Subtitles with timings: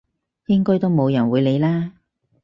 [0.47, 1.93] 應該都冇人會理啦！